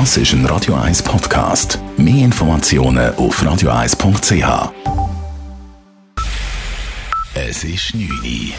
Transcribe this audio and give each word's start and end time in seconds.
Das 0.00 0.16
ist 0.16 0.32
ein 0.32 0.44
Radio 0.46 0.74
1 0.74 1.04
Podcast. 1.04 1.78
Mehr 1.96 2.24
Informationen 2.24 3.14
auf 3.14 3.40
radio1.ch. 3.40 4.72
Es 7.36 7.62
ist 7.62 7.94
9 7.94 8.10
Uhr. 8.10 8.54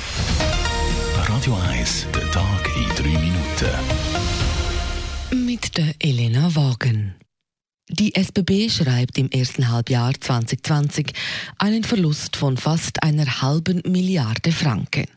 Radio 1.28 1.58
1, 1.72 2.08
der 2.16 2.32
Tag 2.32 2.70
in 2.78 2.88
3 2.96 3.10
Minuten. 3.20 3.68
Mit 5.46 5.76
der 5.78 5.94
Elena 6.00 6.56
Wagen. 6.56 7.16
Die 7.90 8.16
SBB 8.16 8.70
schreibt 8.70 9.18
im 9.18 9.30
ersten 9.30 9.70
Halbjahr 9.70 10.14
2020 10.18 11.12
einen 11.58 11.84
Verlust 11.84 12.38
von 12.38 12.56
fast 12.56 13.04
einer 13.04 13.42
halben 13.42 13.82
Milliarde 13.86 14.54
Franken. 14.54 15.08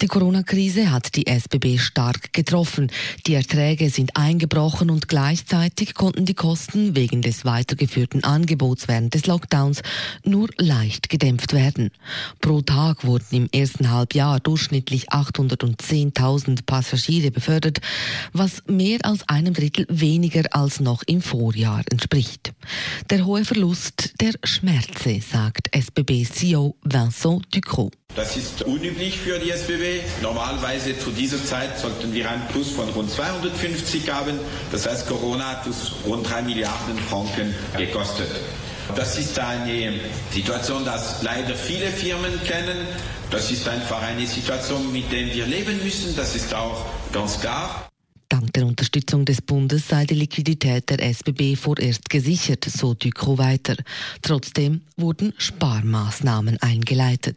Die 0.00 0.06
Corona-Krise 0.06 0.90
hat 0.90 1.14
die 1.16 1.26
SBB 1.26 1.78
stark 1.78 2.32
getroffen. 2.32 2.90
Die 3.26 3.34
Erträge 3.34 3.90
sind 3.90 4.16
eingebrochen 4.16 4.90
und 4.90 5.08
gleichzeitig 5.08 5.94
konnten 5.94 6.24
die 6.24 6.34
Kosten 6.34 6.96
wegen 6.96 7.22
des 7.22 7.44
weitergeführten 7.44 8.24
Angebots 8.24 8.88
während 8.88 9.14
des 9.14 9.26
Lockdowns 9.26 9.82
nur 10.24 10.48
leicht 10.58 11.08
gedämpft 11.08 11.52
werden. 11.52 11.90
Pro 12.40 12.62
Tag 12.62 13.04
wurden 13.04 13.26
im 13.30 13.48
ersten 13.52 13.90
Halbjahr 13.90 14.40
durchschnittlich 14.40 15.10
810.000 15.10 16.66
Passagiere 16.66 17.30
befördert, 17.30 17.80
was 18.32 18.62
mehr 18.66 18.98
als 19.02 19.28
einem 19.28 19.54
Drittel 19.54 19.86
weniger 19.88 20.44
als 20.50 20.80
noch 20.80 21.02
im 21.06 21.22
Vorjahr 21.22 21.82
entspricht. 21.90 22.52
Der 23.10 23.24
hohe 23.24 23.44
Verlust 23.44 24.14
der 24.20 24.32
Schmerze, 24.44 25.20
sagt 25.20 25.68
SBB-CEO 25.74 26.76
Vincent 26.82 27.54
Ducrot. 27.54 27.92
Das 28.14 28.36
ist 28.36 28.62
unüblich 28.62 29.18
für 29.18 29.41
die 29.42 29.50
SBB. 29.50 30.02
Normalerweise 30.22 30.98
zu 30.98 31.10
dieser 31.10 31.42
Zeit 31.44 31.78
sollten 31.78 32.12
wir 32.12 32.30
ein 32.30 32.46
Plus 32.48 32.70
von 32.70 32.88
rund 32.90 33.10
250 33.10 34.10
haben. 34.10 34.38
Das 34.70 34.88
heißt, 34.88 35.08
Corona 35.08 35.44
hat 35.50 35.66
uns 35.66 35.92
rund 36.06 36.28
3 36.28 36.42
Milliarden 36.42 36.98
Franken 36.98 37.54
gekostet. 37.76 38.28
Das 38.94 39.18
ist 39.18 39.38
eine 39.38 39.94
Situation, 40.30 40.84
das 40.84 41.22
leider 41.22 41.54
viele 41.54 41.86
Firmen 41.86 42.32
kennen. 42.44 42.76
Das 43.30 43.50
ist 43.50 43.66
einfach 43.68 44.02
eine 44.02 44.26
Situation, 44.26 44.92
mit 44.92 45.10
der 45.10 45.26
wir 45.34 45.46
leben 45.46 45.82
müssen. 45.82 46.14
Das 46.16 46.36
ist 46.36 46.54
auch 46.54 46.84
ganz 47.12 47.40
klar. 47.40 47.88
Dank 48.28 48.52
der 48.54 48.66
Unterstützung 48.66 49.24
des 49.24 49.42
Bundes 49.42 49.88
sei 49.88 50.04
die 50.04 50.14
Liquidität 50.14 50.88
der 50.88 51.02
SBB 51.02 51.56
vorerst 51.56 52.08
gesichert, 52.08 52.64
so 52.64 52.94
Ducro 52.94 53.38
weiter. 53.38 53.76
Trotzdem 54.22 54.82
wurden 54.96 55.34
Sparmaßnahmen 55.36 56.58
eingeleitet. 56.62 57.36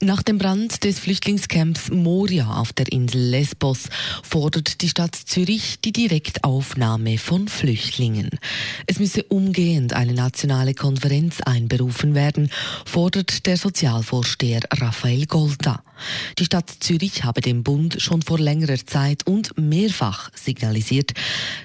Nach 0.00 0.22
dem 0.22 0.38
Brand 0.38 0.84
des 0.84 1.00
Flüchtlingscamps 1.00 1.90
Moria 1.90 2.60
auf 2.60 2.72
der 2.72 2.86
Insel 2.92 3.20
Lesbos 3.20 3.88
fordert 4.22 4.80
die 4.80 4.88
Stadt 4.88 5.16
Zürich 5.16 5.80
die 5.80 5.90
Direktaufnahme 5.90 7.18
von 7.18 7.48
Flüchtlingen. 7.48 8.30
Es 8.86 9.00
müsse 9.00 9.24
umgehend 9.24 9.94
eine 9.94 10.14
nationale 10.14 10.74
Konferenz 10.74 11.40
einberufen 11.40 12.14
werden, 12.14 12.48
fordert 12.84 13.44
der 13.46 13.56
Sozialvorsteher 13.56 14.60
Raphael 14.72 15.26
Golda. 15.26 15.82
Die 16.38 16.44
Stadt 16.44 16.68
Zürich 16.68 17.24
habe 17.24 17.40
dem 17.40 17.62
Bund 17.62 18.00
schon 18.00 18.22
vor 18.22 18.38
längerer 18.38 18.76
Zeit 18.76 19.26
und 19.26 19.56
mehrfach 19.58 20.30
signalisiert, 20.34 21.12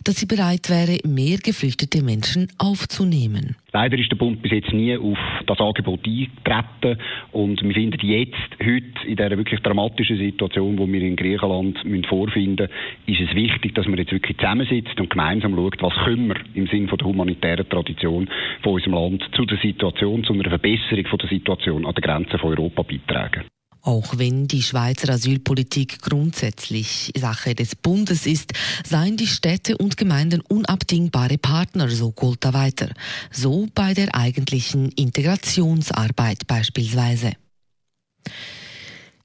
dass 0.04 0.18
sie 0.18 0.26
bereit 0.26 0.70
wäre, 0.70 1.00
mehr 1.08 1.38
geflüchtete 1.38 2.04
Menschen 2.04 2.48
aufzunehmen. 2.58 3.56
Leider 3.72 3.98
ist 3.98 4.12
der 4.12 4.18
Bund 4.18 4.42
bis 4.44 4.52
jetzt 4.52 4.72
nie 4.72 4.96
auf 4.96 5.18
das 5.48 5.60
Angebot 5.60 6.06
eingetreten 6.06 7.00
und 7.32 7.62
wir 7.64 7.74
finden 7.74 8.06
jetzt, 8.06 8.34
heute, 8.64 9.08
in 9.08 9.16
dieser 9.16 9.38
wirklich 9.38 9.60
dramatischen 9.62 10.18
Situation, 10.18 10.78
die 10.78 10.94
wir 10.94 11.02
in 11.02 11.16
Griechenland 11.16 11.84
müssen 11.84 12.04
vorfinden 12.04 12.70
müssen, 13.08 13.24
ist 13.24 13.30
es 13.30 13.36
wichtig, 13.36 13.74
dass 13.74 13.88
man 13.88 13.98
jetzt 13.98 14.12
wirklich 14.12 14.38
zusammensitzt 14.38 15.00
und 15.00 15.10
gemeinsam 15.10 15.56
schaut, 15.56 15.82
was 15.82 15.94
können 16.06 16.28
wir 16.28 16.36
im 16.54 16.68
Sinne 16.68 16.88
der 16.88 17.08
humanitären 17.08 17.68
Tradition 17.68 18.30
von 18.62 18.74
unserem 18.74 18.94
Land 18.94 19.24
zu 19.36 19.46
der 19.46 19.58
Situation, 19.58 20.24
zu 20.24 20.34
einer 20.34 20.50
Verbesserung 20.50 21.08
von 21.08 21.20
der 21.20 21.30
Situation 21.30 21.86
an 21.86 21.96
den 21.96 22.02
Grenzen 22.02 22.40
von 22.40 22.52
Europa 22.52 22.84
beitragen. 22.84 23.44
Auch 23.86 24.18
wenn 24.18 24.48
die 24.48 24.64
Schweizer 24.64 25.10
Asylpolitik 25.10 26.02
grundsätzlich 26.02 27.12
Sache 27.18 27.54
des 27.54 27.76
Bundes 27.76 28.26
ist, 28.26 28.54
seien 28.88 29.18
die 29.18 29.28
Städte 29.28 29.78
und 29.78 29.98
Gemeinden 29.98 30.40
unabdingbare 30.40 31.38
Partner, 31.38 31.90
so 31.90 32.12
Golta 32.12 32.54
weiter. 32.54 32.90
So 33.30 33.68
bei 33.76 33.94
der 33.94 34.16
eigentlichen 34.16 34.90
Integrationsarbeit 34.94 36.48
beispielsweise. 36.48 37.34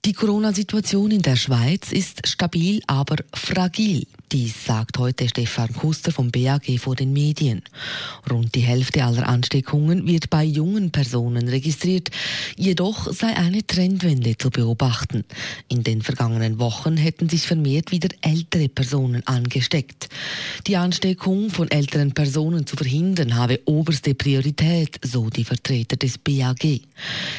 Die 0.05 0.13
Corona-Situation 0.13 1.13
in 1.13 1.23
der 1.23 1.37
Schweiz 1.37 1.93
ist 1.93 2.27
stabil, 2.27 2.83
aber 2.89 3.17
fragil. 3.33 4.09
Dies 4.31 4.67
sagt 4.67 4.99
heute 4.99 5.27
Stefan 5.27 5.73
Kuster 5.73 6.13
vom 6.13 6.31
BAG 6.31 6.79
vor 6.79 6.95
den 6.95 7.15
Medien. 7.15 7.63
Rund 8.31 8.55
die 8.55 8.61
Hälfte 8.61 9.03
aller 9.03 9.27
Ansteckungen 9.27 10.07
wird 10.07 10.29
bei 10.29 10.45
jungen 10.45 10.91
Personen 10.91 11.49
registriert. 11.49 12.11
Jedoch 12.55 13.11
sei 13.11 13.35
eine 13.35 13.67
Trendwende 13.67 14.37
zu 14.37 14.51
beobachten. 14.51 15.25
In 15.69 15.83
den 15.83 16.03
vergangenen 16.03 16.59
Wochen 16.59 16.99
hätten 16.99 17.31
sich 17.31 17.47
vermehrt 17.47 17.91
wieder 17.91 18.11
ältere 18.21 18.69
Personen 18.69 19.27
angesteckt. 19.27 20.11
Die 20.67 20.77
Ansteckung 20.77 21.49
von 21.49 21.71
älteren 21.71 22.13
Personen 22.13 22.67
zu 22.67 22.77
verhindern 22.77 23.35
habe 23.35 23.61
oberste 23.65 24.15
Priorität, 24.15 25.01
so 25.03 25.31
die 25.31 25.45
Vertreter 25.45 25.97
des 25.97 26.19
BAG. 26.19 26.83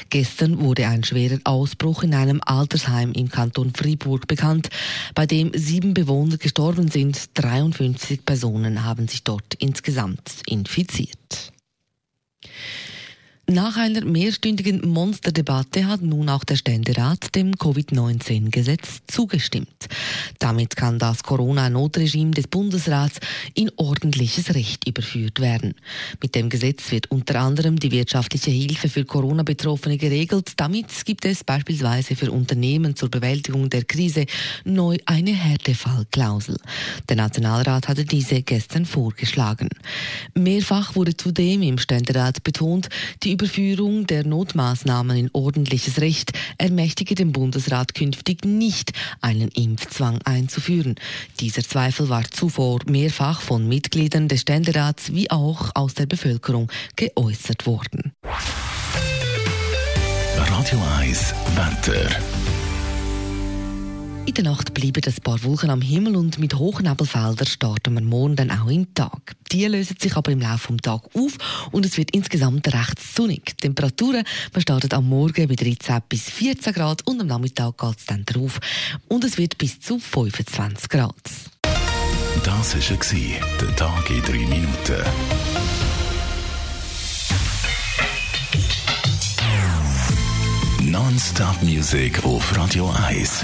Gestern 0.10 0.60
wurde 0.60 0.88
ein 0.88 1.04
schwerer 1.04 1.40
Ausbruch 1.44 2.02
in 2.02 2.16
einem 2.16 2.42
Altersheim 2.44 3.12
im 3.12 3.30
Kanton 3.30 3.74
Fribourg 3.76 4.26
bekannt, 4.28 4.70
bei 5.14 5.28
dem 5.28 5.52
sieben 5.54 5.94
Bewohner 5.94 6.38
gestorben 6.38 6.79
Gestorben 6.80 6.92
sind 6.92 7.30
53 7.34 8.24
Personen, 8.24 8.86
haben 8.86 9.10
sich 9.10 9.24
dort 9.24 9.54
insgesamt 9.56 10.42
infiziert. 10.46 11.49
Nach 13.52 13.78
einer 13.78 14.06
mehrstündigen 14.06 14.88
Monsterdebatte 14.88 15.88
hat 15.88 16.04
nun 16.04 16.30
auch 16.30 16.44
der 16.44 16.56
Ständerat 16.56 17.34
dem 17.34 17.58
Covid-19-Gesetz 17.58 19.00
zugestimmt. 19.08 19.88
Damit 20.38 20.76
kann 20.76 21.00
das 21.00 21.24
Corona-Notregime 21.24 22.30
des 22.30 22.48
Bundesrats 22.48 23.20
in 23.56 23.72
ordentliches 23.76 24.54
Recht 24.54 24.88
überführt 24.88 25.40
werden. 25.40 25.74
Mit 26.22 26.36
dem 26.36 26.50
Gesetz 26.50 26.92
wird 26.92 27.10
unter 27.10 27.40
anderem 27.40 27.80
die 27.80 27.92
wirtschaftliche 27.92 28.52
Hilfe 28.52 28.88
für 28.88 29.04
Corona-Betroffene 29.04 29.98
geregelt. 29.98 30.52
Damit 30.58 31.04
gibt 31.04 31.26
es 31.26 31.44
beispielsweise 31.44 32.16
für 32.16 32.30
Unternehmen 32.32 32.96
zur 32.96 33.10
Bewältigung 33.10 33.68
der 33.72 33.84
Krise 33.84 34.28
neu 34.64 34.98
eine 35.08 35.32
Härtefallklausel. 35.32 36.58
Der 37.10 37.16
Nationalrat 37.16 37.88
hatte 37.88 38.06
diese 38.06 38.44
gestern 38.44 38.86
vorgeschlagen. 38.86 39.70
Mehrfach 40.36 40.96
wurde 40.96 41.18
zudem 41.18 41.64
im 41.64 41.80
Ständerat 41.80 42.44
betont, 42.44 42.90
die 43.24 43.39
Überführung 43.40 44.06
der 44.06 44.26
Notmaßnahmen 44.26 45.16
in 45.16 45.30
ordentliches 45.32 46.02
Recht 46.02 46.34
ermächtige 46.58 47.16
den 47.16 47.32
Bundesrat 47.32 47.96
künftig 47.96 48.44
nicht, 48.44 48.92
einen 49.22 49.48
Impfzwang 49.48 50.22
einzuführen. 50.24 50.96
Dieser 51.40 51.64
Zweifel 51.64 52.10
war 52.10 52.30
zuvor 52.30 52.82
mehrfach 52.86 53.40
von 53.40 53.66
Mitgliedern 53.66 54.28
des 54.28 54.42
Ständerats 54.42 55.14
wie 55.14 55.32
auch 55.32 55.72
aus 55.74 55.94
der 55.94 56.06
Bevölkerung 56.06 56.70
geäußert 56.98 57.66
worden. 57.66 58.12
Radio 60.36 60.82
1 61.00 61.34
Wetter. 61.56 62.59
In 64.30 64.36
der 64.36 64.44
Nacht 64.44 64.76
bleiben 64.76 65.02
ein 65.04 65.24
paar 65.24 65.44
Wolken 65.44 65.72
am 65.72 65.82
Himmel 65.82 66.16
und 66.16 66.38
mit 66.38 66.54
Hochnebelfeldern 66.54 67.48
starten 67.48 67.96
wir 67.96 68.02
morgen 68.02 68.36
dann 68.36 68.52
auch 68.52 68.68
im 68.68 68.94
Tag. 68.94 69.34
Die 69.52 69.66
lösen 69.66 69.96
sich 70.00 70.16
aber 70.16 70.32
im 70.32 70.40
Laufe 70.40 70.72
des 70.72 70.84
Tages 70.84 71.10
auf 71.16 71.70
und 71.72 71.84
es 71.84 71.98
wird 71.98 72.12
insgesamt 72.12 72.68
recht 72.68 73.00
sonnig. 73.00 73.58
Die 73.58 73.68
Temperaturen 73.68 74.24
wir 74.54 74.62
starten 74.62 74.94
am 74.94 75.10
Morgen 75.10 75.48
bei 75.48 75.56
13 75.56 76.04
bis 76.08 76.30
14 76.30 76.74
Grad 76.74 77.08
und 77.08 77.20
am 77.22 77.26
Nachmittag 77.26 77.80
geht 77.80 77.98
es 77.98 78.06
dann 78.06 78.24
drauf 78.24 78.60
und 79.08 79.24
es 79.24 79.40
wird 79.40 79.58
bis 79.58 79.80
zu 79.80 79.98
25 79.98 80.90
Grad. 80.90 81.16
Das 82.44 82.76
war 82.76 83.58
der 83.62 83.76
Tag 83.76 84.10
in 84.12 84.22
3 84.22 84.32
Minuten. 84.32 85.04
Non-Stop 90.82 91.64
Music 91.64 92.24
auf 92.24 92.56
Radio 92.56 92.94
1. 93.08 93.44